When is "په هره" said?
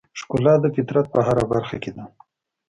1.13-1.43